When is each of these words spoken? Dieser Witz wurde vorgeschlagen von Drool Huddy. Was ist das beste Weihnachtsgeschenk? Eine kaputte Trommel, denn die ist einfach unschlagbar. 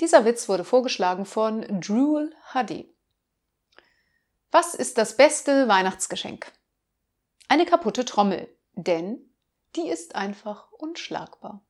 Dieser 0.00 0.24
Witz 0.24 0.48
wurde 0.48 0.64
vorgeschlagen 0.64 1.24
von 1.24 1.62
Drool 1.80 2.34
Huddy. 2.54 2.94
Was 4.50 4.74
ist 4.74 4.96
das 4.96 5.16
beste 5.16 5.68
Weihnachtsgeschenk? 5.68 6.52
Eine 7.48 7.66
kaputte 7.66 8.04
Trommel, 8.04 8.48
denn 8.74 9.34
die 9.74 9.88
ist 9.88 10.14
einfach 10.14 10.70
unschlagbar. 10.72 11.62